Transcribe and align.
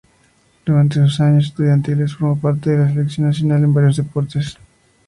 Durante 0.65 0.95
sus 0.95 1.19
años 1.21 1.45
estudiantiles 1.45 2.15
formó 2.15 2.35
parte 2.41 2.71
de 2.71 2.79
la 2.79 2.89
selección 2.89 3.27
nacional 3.27 3.63
en 3.65 3.73
varios 3.75 3.97
deportes. 3.97 4.57